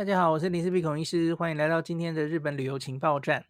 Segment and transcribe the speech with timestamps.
[0.00, 3.44] 大家好，我是林氏璧孔医师，欢迎来到今天的日本旅游情报站。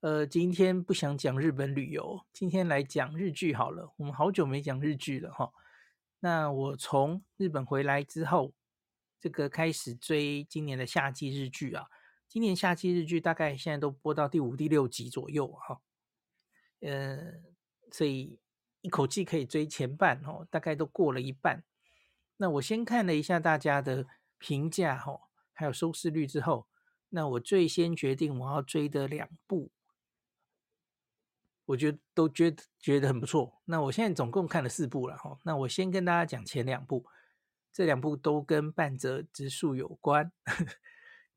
[0.00, 3.90] 呃，今天不想讲日本旅游，今天来讲日剧好了。
[3.96, 5.50] 我们好久没讲日剧了哈。
[6.20, 8.52] 那我从日本回来之后，
[9.18, 11.86] 这个开始追今年的夏季日剧啊。
[12.28, 15.80] 今年夏季日剧大概现在都播到第五、第六集左右哈。
[16.80, 17.32] 呃，
[17.90, 18.38] 所以
[18.82, 21.64] 一口气可以追前半哦，大概都过了一半。
[22.36, 25.18] 那我先看了一下大家的评价哈。
[25.54, 26.66] 还有收视率之后，
[27.10, 29.70] 那我最先决定我要追的两部，
[31.66, 33.62] 我觉得都觉得觉得很不错。
[33.64, 35.38] 那我现在总共看了四部了哈。
[35.44, 37.06] 那我先跟大家讲前两部，
[37.72, 40.32] 这两部都跟半泽直树有关。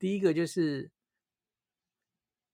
[0.00, 0.90] 第一个就是，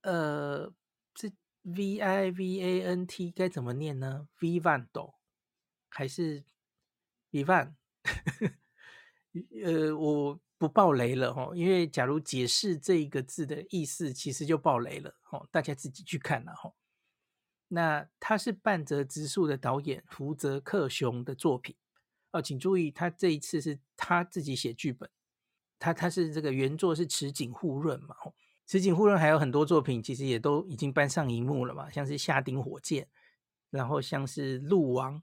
[0.02, 0.70] 呃，
[1.14, 5.14] 这 V I V A N T 该怎么念呢？Vivant
[5.88, 6.44] 还是
[7.33, 7.72] Vivant？
[9.64, 10.41] 呃，我。
[10.66, 16.72] 不爆雷了哈，因为假如解释这一个字的意思，其实就爆雷了哈，大家自己去看了哈。
[17.69, 21.77] 那他是半泽直树的导演福泽克雄的作品
[22.30, 25.11] 哦，请注意，他这一次是他自己写剧本，
[25.78, 28.17] 他他是这个原作是池井户润嘛，
[28.67, 33.06] 池井户润还有很多作品，其实也都已经搬上荧幕了嘛，像是下町火箭，
[33.69, 35.22] 然后像是鹿王。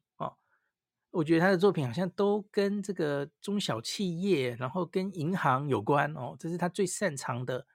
[1.11, 7.67] 我觉得他的作品好像都跟这个中小企业，然后跟银行有关哦，这是他最擅长的，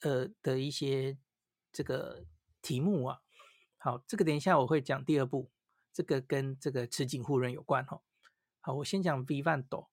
[0.00, 1.18] 呃的一些
[1.72, 2.24] 这个
[2.62, 3.18] 题目啊。
[3.78, 5.50] 好，这个等一下我会讲第二部，
[5.92, 8.00] 这个跟这个池井户润有关哦。
[8.60, 9.88] 好，我先讲 Vivant，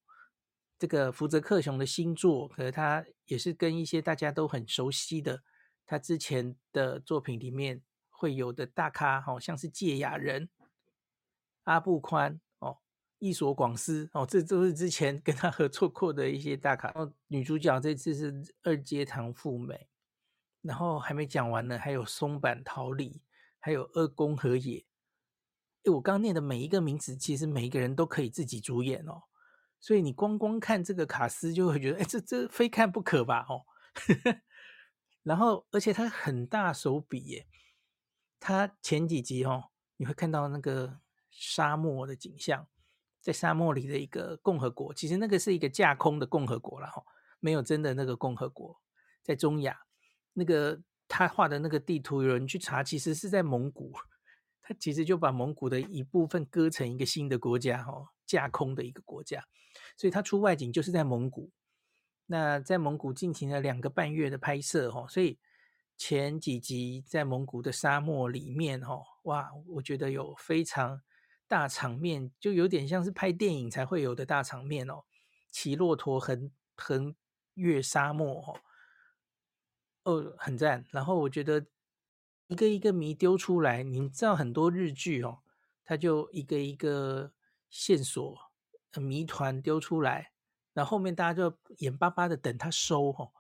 [0.77, 5.41] 这个福泽克雄的新作，可是他也是跟一些大家都很熟悉的
[5.87, 10.49] 他之前的作品里面会有的大咖，好像是堺雅人、
[11.63, 12.39] 阿布宽。
[13.19, 16.91] 伊索广司哦，这都是之前跟他合作过的一些大咖。
[16.93, 19.87] 然后女主角这次是二阶堂富美，
[20.61, 23.21] 然后还没讲完呢，还有松坂桃李，
[23.59, 24.85] 还有二宫和也。
[25.83, 29.23] 诶，我刚念的每一个名字，其实每一个人都可以自己主演哦。
[29.79, 33.45] 所以你光光看这个卡司，就会觉得，诶，这这非看不可吧？
[33.47, 33.65] 哦，
[35.23, 37.47] 然后而且他很大手笔耶，
[38.39, 39.65] 他前几集哦，
[39.97, 40.99] 你会看到那个
[41.29, 42.67] 沙漠的景象。
[43.25, 47.03] 在沙漠里的一个共和国，其实那个是一个架空的共和国了哈，
[47.39, 48.79] 没有真的那个共和国。
[49.23, 49.75] 在中亚，
[50.33, 53.91] 那个他画的那个地图，有人去查，其实是在蒙古。
[54.61, 59.43] 他其实就把蒙古的一部分割成一个新的国家哈，架空的一个国家。
[59.97, 61.49] 所以他出外景就是在蒙古。
[62.27, 65.39] 那在蒙古进行了两个半月的拍摄哈，所以
[65.97, 71.01] 前几集在蒙古的沙漠里面哈，哇，我觉得有非常。
[71.47, 75.03] 大场面就有点像是拍电影才会有的大场面哦，
[75.51, 77.15] 骑骆驼横横
[77.53, 78.59] 越沙漠
[80.03, 80.83] 哦，哦，很赞。
[80.89, 81.67] 然后我觉得
[82.47, 85.39] 一个一个谜丢出来，你知道很多日剧哦，
[85.83, 87.31] 它就一个一个
[87.69, 88.51] 线索
[88.97, 90.31] 谜团丢出来，
[90.73, 93.31] 然后后面大家就眼巴巴的等它收哦。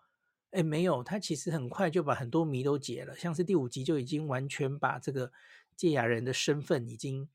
[0.51, 5.31] 哎，没有，它其实很快就把很多谜都解了，像是第五集就已经完全把这个
[5.75, 7.27] 借雅人的身份已经。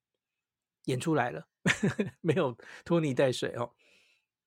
[0.90, 1.46] 演出来了，
[2.20, 3.72] 没有拖泥带水哦。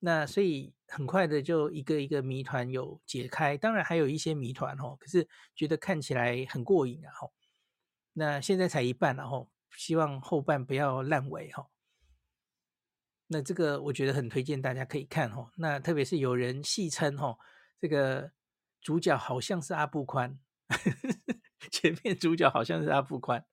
[0.05, 7.11] 那所以很快的就一个一个谜团有解开，当然还有一些谜团哦，可是觉得看起来很过瘾啊。
[8.11, 11.69] 那现在才一半然后，希望后半不要烂尾哈。
[13.27, 15.49] 那这个我觉得很推荐大家可以看哦。
[15.55, 17.39] 那特别是有人戏称哦，
[17.79, 18.29] 这个
[18.81, 20.37] 主角好像是阿布宽，
[21.71, 23.45] 前面主角好像是阿布宽，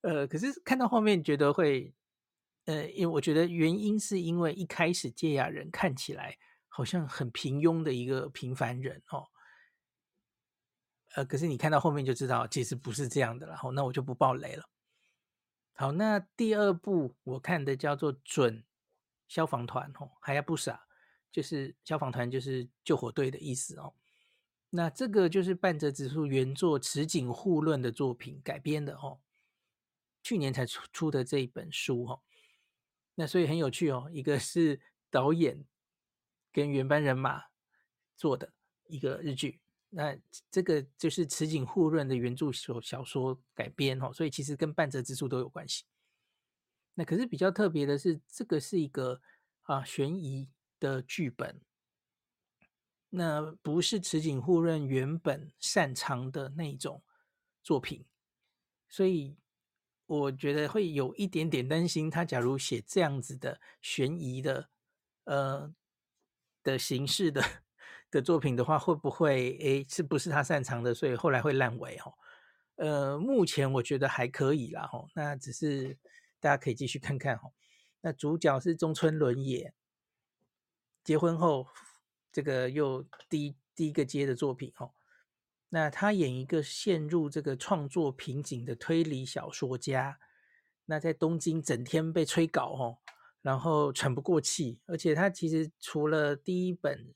[0.00, 1.94] 呃，可是看到后面觉得会。
[2.66, 6.38] 呃，因为我觉得原因是因为一开始堺雅人看起来
[6.68, 9.28] 好像很平庸的一个平凡人哦，
[11.14, 14.68] 呃，可是你看到后面就知道其实不是这样的了，然后那我就不爆雷了。
[15.74, 18.64] 好，那第二部我看的叫做《准
[19.28, 20.86] 消防团》哦，还要不傻，
[21.30, 23.94] 就是消防团就是救火队的意思哦。
[24.70, 29.20] 那这个就是半泽直树原作池井户论的作品改编的哦，
[30.22, 32.22] 去年才出出的这一本书哦。
[33.16, 34.80] 那所以很有趣哦，一个是
[35.10, 35.64] 导演
[36.52, 37.44] 跟原班人马
[38.16, 38.52] 做的
[38.86, 40.18] 一个日剧，那
[40.50, 45.84] 这个就是池井户润的原著小小说改编哦，所以其实跟半泽直树都有关系。
[46.94, 49.20] 那可是比较特别的是，这个是一个
[49.62, 50.50] 啊悬疑
[50.80, 51.60] 的剧本，
[53.10, 57.02] 那不是池井户润原本擅长的那种
[57.62, 58.04] 作品，
[58.88, 59.36] 所以。
[60.06, 64.68] 我觉得会有一点点担心，他假如写这样子的悬疑的，
[65.24, 65.74] 呃
[66.62, 67.42] 的形式的
[68.10, 72.14] 的作品的话，会不会诶是不是他擅长的，所以后来会烂尾哦？
[72.76, 75.96] 呃，目前我觉得还可以啦吼，那只是
[76.40, 77.54] 大家可以继续看看吼。
[78.00, 79.72] 那主角是中村伦也，
[81.02, 81.66] 结婚后
[82.30, 84.92] 这个又第一第一个接的作品吼。
[85.74, 90.20] 那他演一个陷入这个创作瓶颈的推理小说家，
[90.84, 92.98] 那在东京整天被催稿哦，
[93.42, 97.12] 然后喘不过气，而且他其实除了第一本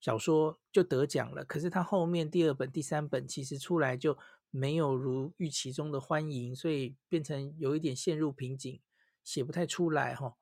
[0.00, 4.16] 小说就得奖了，可是他后面第二本、第三本其实出来就
[4.50, 8.80] 没有如预期中的欢迎，所以变成有一点陷入瓶颈，
[9.24, 10.36] 写不太出来哈。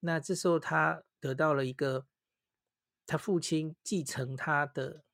[0.00, 2.08] 那这时候他得到了一个
[3.06, 5.04] 他父亲继承他的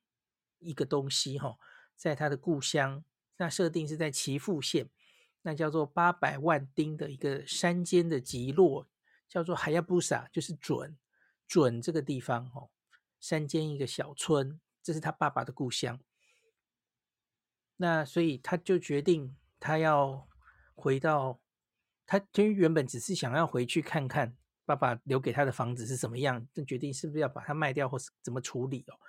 [0.57, 1.59] 一个东西哈。
[1.95, 3.03] 在他的故乡，
[3.37, 4.89] 那设定是在岐阜县，
[5.41, 8.87] 那叫做八百万町的一个山间的集落，
[9.27, 10.97] 叫做海亚布萨，就是准
[11.47, 12.69] 准这个地方哦，
[13.19, 15.99] 山间一个小村，这是他爸爸的故乡。
[17.77, 20.27] 那所以他就决定，他要
[20.75, 21.39] 回到
[22.05, 28.99] 他，其实原本只是想要回去看看爸爸留给他的房子是什么样，就决定是不是要把它卖掉，或是怎么处理哦。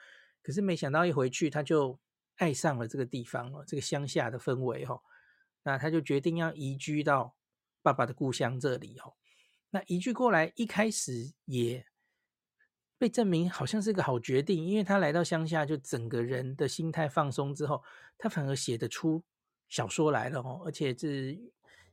[0.43, 1.99] 可是没想到一回去，他就。
[2.37, 5.03] 爱上了这个地方哦，这个乡下的氛围哦，
[5.62, 7.37] 那他就决定要移居到
[7.83, 9.15] 爸爸的故乡这里哦。
[9.71, 11.87] 那移居过来，一开始也
[12.99, 17.83] 被证明好像是个好决定，因为他来到乡下，就整个人的心态放松之后，
[18.17, 19.23] 他反而写得出
[19.69, 21.38] 小说来了哦，而且是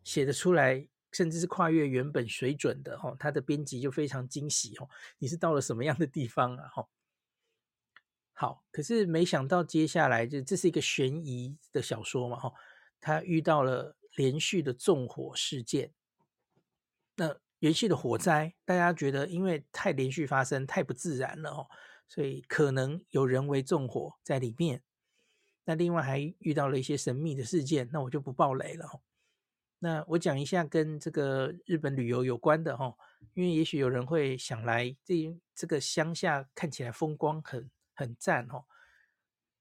[0.04, 3.16] 写得出来，甚至是跨越原本水准的哦。
[3.20, 6.68] 他的编辑就非常惊喜哦，你是到了什么样的地方啊？
[6.68, 6.88] 哈。
[8.36, 12.52] 好，可是没想到接下来就这是一个悬疑的小说嘛，哈，
[13.00, 15.94] 他遇到了连续的纵火事件，
[17.16, 21.70] 那连续的火灾，大家觉得因为太连续发生，太不自然了，哦，
[22.08, 24.82] 所以可能有人为纵火在里面。
[25.66, 29.02] 那另外还遇到了一些神秘的事件，那我就不爆雷了，
[29.78, 32.96] 那我讲一下跟这个日本旅游有关的，哈，
[33.36, 37.70] 因为也许有人会想来这这个乡下看起来风光很。
[38.04, 38.66] 很赞哦！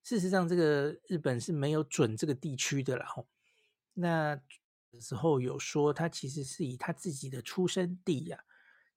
[0.03, 3.07] 事实上，这个日本是没有准这个地区的啦。
[3.07, 3.29] 吼，
[3.95, 4.41] 那
[5.01, 8.43] 时候有说，他其实是以他自己的出生地呀、啊，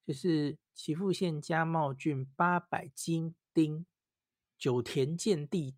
[0.03, 3.85] 就是岐阜县加茂郡八百金町
[4.57, 5.75] 九田见地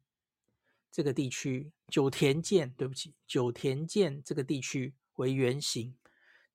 [0.89, 1.73] 这个地区。
[1.89, 5.95] 九田见，对不起，九田见这个地区为原型。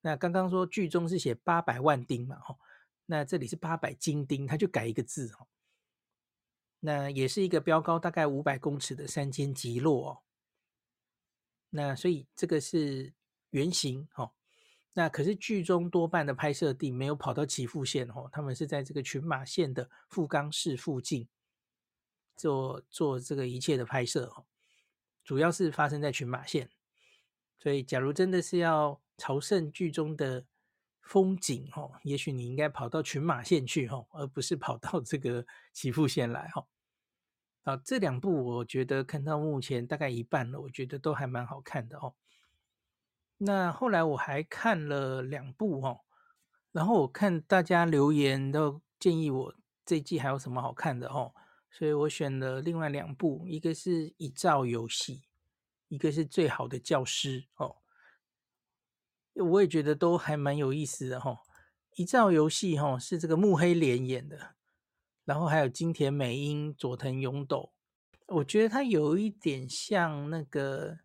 [0.00, 2.58] 那刚刚说剧中是写八百万町嘛，吼，
[3.04, 5.46] 那这里是八百金町，他就改一个字，吼。
[6.84, 10.18] 那也是一个标高大概五百公尺的山间集落哦。
[11.70, 13.14] 那所以这个是
[13.50, 14.32] 原型哦。
[14.94, 21.28] 那可是剧中多半的拍摄地没有跑到岐阜县哦，他们是在这个群马县的富冈市附近
[22.34, 24.44] 做做这个一切的拍摄哦。
[25.22, 26.68] 主要是发生在群马县，
[27.60, 30.44] 所以假如真的是要朝圣剧中的
[31.02, 36.66] 风景哦，也许你应该跑到群马县去哦，而不是跑到这个岐阜县来哦。
[37.64, 42.14] 啊，这两部我觉得看到目前大概一半了，我觉得都还蛮好看的哦。
[43.38, 46.00] 那后来我还看了两部哦，
[46.72, 49.54] 然后我看大家留言都建议我
[49.84, 51.34] 这季还有什么好看的哦，
[51.70, 55.16] 所以我选了另外两部，一个是《一兆游戏》，
[55.88, 57.81] 一个是《最好的教师》哦。
[59.34, 61.38] 我也觉得都还蛮有意思的哦。
[61.96, 64.54] 《一兆游戏》哈是这个木黑莲演的。
[65.24, 67.72] 然后还有金田美英、佐藤勇斗，
[68.26, 70.98] 我觉得他有一点像那个，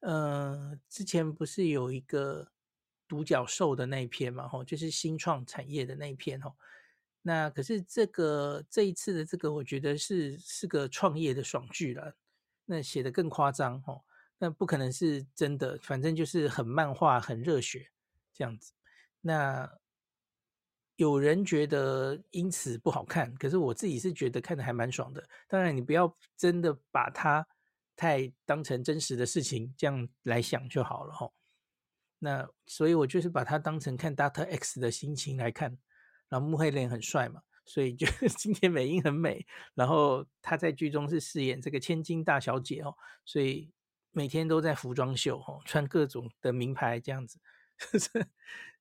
[0.00, 2.52] 呃，之前不是有一个
[3.08, 6.56] 独角兽的那一篇嘛，吼，就是新创产业的那一篇，吼。
[7.22, 12.14] 那可是这个这一次的这个，我觉得是是个创业的爽剧了。
[12.66, 14.04] 那写的更夸张，吼，
[14.38, 17.90] 那不可能是真的，反正就是很漫画、很热血
[18.32, 18.72] 这样子。
[19.20, 19.78] 那。
[20.98, 25.22] 有人觉得因此不好看，可是我自己是觉得看的还蛮爽的。
[25.46, 27.46] 当然，你不要真的把它
[27.94, 31.30] 太当成真实的事情这样来想就好了哈。
[32.18, 35.76] 那所以我就是把它当成看 Doctor X 的心情来看。
[36.30, 38.06] 然后穆黑莲很帅嘛，所以就
[38.38, 39.46] 今天美英很美。
[39.74, 43.70] 然后他在剧中是饰演这个千金大小姐哦，所以
[44.16, 47.38] 每天都在服装秀哦，穿各种的名牌这样子。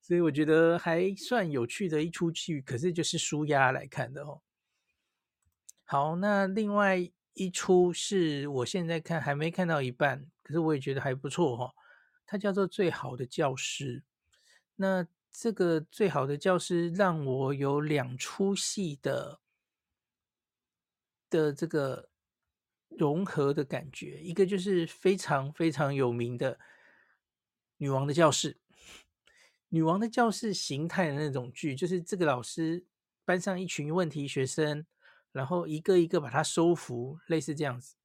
[0.02, 4.42] 所以我觉得还算有趣的一出剧，可是就是舒压来看的哦。
[5.84, 11.74] 好，那另外一出是我现在看还没看到一半，可是我也觉得还不错哈、哦。
[12.26, 14.00] 它叫做《最好的教师》。
[14.78, 19.42] 那这个《最好的教师》让我有两出戏的
[21.30, 22.10] 的这个
[22.90, 26.60] 融合的感觉，一个就是非常非常有名的
[27.78, 28.58] 女王的教室，
[29.70, 32.86] 女王的教室形态的那种剧，就是这个老师
[33.26, 34.86] 班上一群问题学生，
[35.32, 37.96] 然后一个一个把它收服，类似这样子。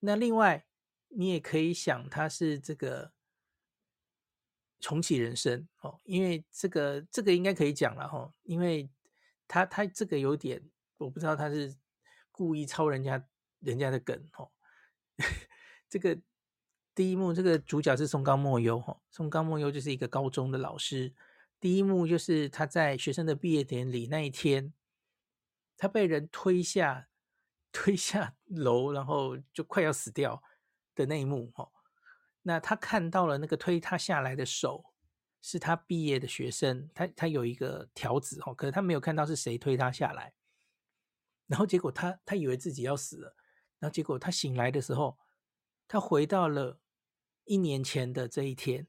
[0.00, 0.66] 那另外，
[1.08, 3.12] 你也可以想，它是这个
[4.80, 8.90] 重启人生哦，因为这个这个应该可以讲了哈，因为
[9.46, 10.60] 他他这个有点，
[10.98, 11.76] 我不知道他是
[12.32, 13.24] 故意抄人家
[13.62, 14.50] 人家的梗哦。
[15.88, 16.18] 这个
[16.94, 21.14] 第一幕，这个主角是松冈莫优哈，松冈莫优就是一个高中的老师。
[21.58, 24.72] 第一幕就是他在学生的毕业典礼那一天，
[25.76, 27.08] 他被人推下。
[27.74, 30.42] 推下 楼，然后就快要死掉
[30.94, 31.72] 的那一幕哦。
[32.42, 34.92] 那他看到了那个推他下来的手，
[35.40, 40.34] 是他毕业的学生，他他有一个条子哦，可是他没有看到是谁推他下来。
[41.46, 43.34] 然后结果他他以为自己要死了，
[43.82, 45.18] 然后结果他醒来的时候，
[45.88, 46.78] 他回到了
[47.46, 48.86] 一年前的这一天，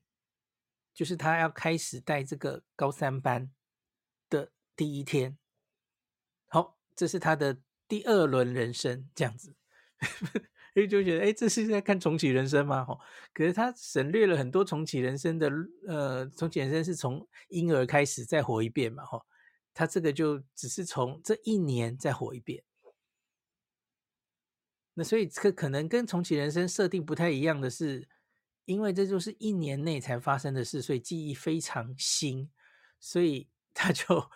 [0.94, 3.52] 就是他要开始带这个高三班
[4.30, 5.40] 的第一天。
[6.46, 7.58] 好，这是他的。
[7.86, 9.56] 第二轮人生这样子，
[10.74, 12.88] 所以就觉得，哎，这是在看重启人生吗？
[13.34, 15.52] 可是他省略了很多重启人生的，
[15.86, 19.24] 呃，重启人生是从婴儿开始再活一遍嘛，哈，
[19.76, 22.64] 他这个就只是从这一年再活一遍。
[24.94, 28.08] 那所以这可能跟重启人生设定不太一样的是，
[28.66, 32.50] 因为这就是一年内才发生的事，所以记忆非常新，
[33.00, 34.30] 所以 他就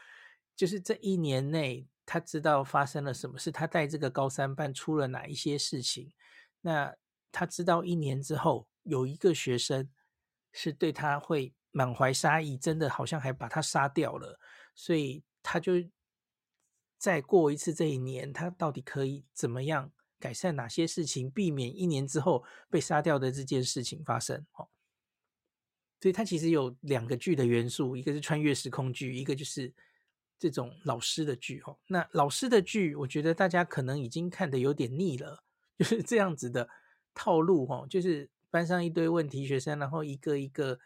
[0.56, 1.88] 就是这一年内。
[2.10, 6.14] 他知道发生了什么事，他带这个高三班出了哪一些事情。
[6.62, 6.96] 那
[7.34, 9.90] 他知道一年之后有一个学生
[10.54, 14.40] 是对他会满怀杀意，真的好像还把他杀掉了。
[14.74, 15.74] 所以他就
[16.98, 24.46] 再过一次这一年，他到底可以怎么样改善哪些事情，避免一年之后被杀掉的这件事情发生？
[24.54, 24.68] 哦，
[26.02, 29.74] 所以它其实有两个剧的元素，一个是穿越时空剧，一个就是。
[30.40, 35.44] 这种老师的剧哦，那老师的剧，我觉得大家可能已经看得有点腻了，
[35.80, 36.70] 就是这样子的
[37.16, 40.80] 套路哦，就是班上一堆问题学生，然后一个一个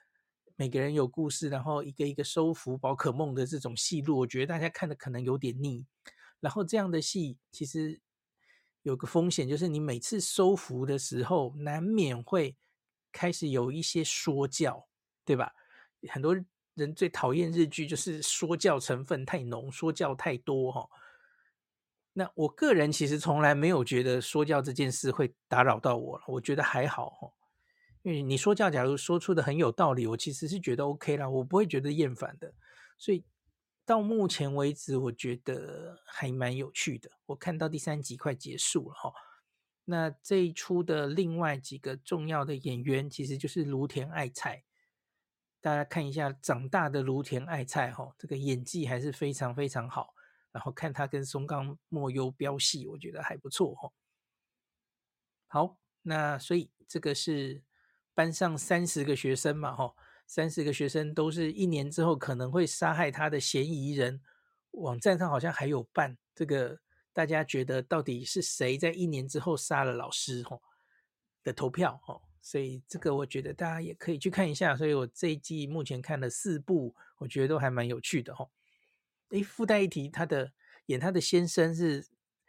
[0.55, 5.85] 每个人有故事，然后一个一个收服宝可梦的这种戏路，我觉得大家看的可能有点腻。
[6.39, 7.99] 然后这样的戏其实
[8.83, 12.55] 有个风险，就是你每次收服的时候，难免会
[13.11, 14.87] 开始有一些说教，
[15.25, 15.53] 对吧？
[16.09, 16.35] 很多。
[16.75, 20.87] 人最讨厌日剧就是说教成分太浓，说教太多哈。
[22.13, 27.29] 那我个人其实从来没有觉得说教这件事会打扰到我了，我觉得还好哈。
[28.03, 32.51] 因为你说教，假如说出的很有道理，我其实是觉得 OK 啦，我不会觉得厌烦的。
[32.97, 33.25] 所以
[33.85, 37.11] 到目前为止，我觉得还蛮有趣的。
[37.25, 39.13] 我看到第三集快结束了哈。
[39.85, 44.63] 那这一出的另外几个重要的演员，其实就是芦田爱菜。
[45.59, 50.13] 大家看一下长大的芦田爱菜哈，这个演技还是非常非常好。
[50.51, 53.91] 然后看他跟松冈莫优飙戏，我觉得还不错哈。
[55.47, 57.63] 好，那所以这个是
[58.13, 59.95] 班上三十个学生嘛哈，
[60.33, 64.21] 三十个学生都是一年之后可能会杀害他的嫌疑人。
[64.71, 66.79] 网站上好像还有办这个，
[67.11, 70.61] 大家觉得到底是谁在一年之后杀了老师吼
[71.43, 72.21] 的投票哈。
[72.41, 74.73] 所以这个我觉得大家也可以去看一下。
[74.73, 78.47] 所以我这一季目前看了四部，我觉得都还蛮有趣的哈。
[79.31, 80.53] 诶，附带一提，他的
[80.85, 82.07] 演他的先生是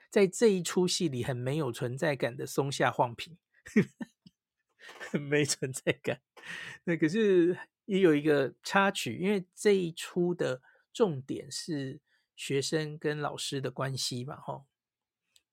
[0.09, 3.37] 在这一出戏里很没有存在感的松下晃平，
[5.29, 6.21] 没存在感。
[6.85, 7.57] 那可是
[7.93, 12.01] 也有一个插曲，因为这一出的重点是
[12.35, 14.65] 学生跟老师的关系嘛，哈。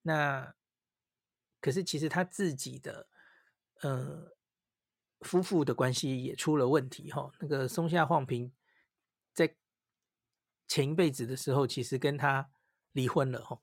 [0.04, 0.56] 那
[1.60, 3.08] 可是其实他自己的。
[3.82, 4.36] 呃，
[5.22, 7.32] 夫妇的关系也出了问题哈。
[7.40, 8.52] 那个松下晃平
[9.34, 9.56] 在
[10.68, 12.52] 前一辈子的时候，其实跟他
[12.92, 13.62] 离婚了哈。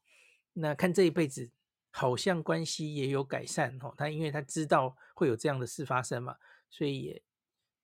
[0.54, 1.50] 那看这一辈子，
[1.90, 3.92] 好像关系也有改善哈。
[3.94, 6.38] 他因为他知道会有这样的事发生嘛，
[6.70, 7.22] 所以也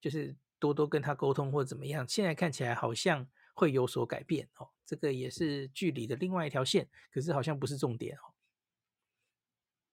[0.01, 2.07] 就是多多跟他沟通或怎么样。
[2.09, 4.69] 现在看起来好像会有所改变哦。
[4.87, 8.31] 这个也是剧里的另外一条线，可是好像不是重点哦。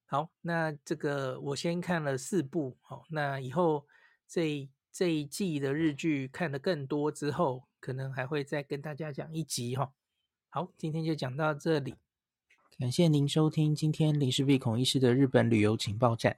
[0.05, 3.88] 好，那这个我先看了四部，哦，那以后
[4.27, 9.91] 这这一季的日剧看得更多之后，可能还会再跟大家讲一集哈。
[10.49, 11.95] 好，今天就讲到这里，
[12.77, 16.38] 感谢您收听今天林氏璧孔医师的日本旅游情报站。